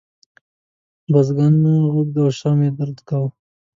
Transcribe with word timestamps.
بازوګانو، 1.11 1.73
اوږو 1.93 2.21
او 2.25 2.29
شا 2.37 2.51
مې 2.59 2.69
درد 2.77 2.97
کاوه. 3.07 3.29